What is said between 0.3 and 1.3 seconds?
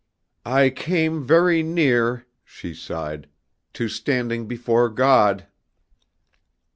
"I came